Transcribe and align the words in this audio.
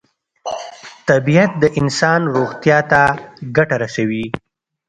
طبیعت 1.09 1.51
د 1.61 1.63
انسان 1.79 2.21
روغتیا 2.35 2.77
ته 2.91 3.01
ګټه 3.55 3.75
رسوي. 3.83 4.25